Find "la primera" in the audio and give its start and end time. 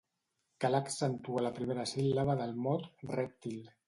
1.47-1.85